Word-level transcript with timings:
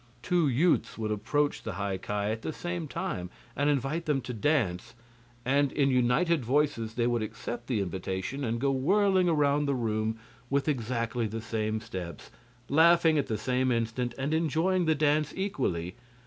Two 0.23 0.47
youths 0.47 0.97
would 0.97 1.11
approach 1.11 1.61
the 1.61 1.73
High 1.73 1.99
Ki 1.99 2.11
at 2.11 2.41
the 2.41 2.51
same 2.51 2.87
time 2.87 3.29
and 3.55 3.69
invite 3.69 4.05
them 4.05 4.19
to 4.21 4.33
dance, 4.33 4.95
and 5.45 5.71
in 5.71 5.91
united 5.91 6.43
voices 6.43 6.95
they 6.95 7.05
would 7.05 7.21
accept 7.21 7.67
the 7.67 7.81
invitation 7.81 8.43
and 8.43 8.59
go 8.59 8.71
whirling 8.71 9.29
around 9.29 9.67
the 9.67 9.75
room 9.75 10.17
with 10.49 10.67
exactly 10.67 11.27
the 11.27 11.39
same 11.39 11.79
steps, 11.79 12.31
laughing 12.67 13.19
at 13.19 13.27
the 13.27 13.37
same 13.37 13.71
instant 13.71 14.15
and 14.17 14.33
enjoying 14.33 14.85
the 14.85 14.95
dance 14.95 15.33
equally. 15.35 15.93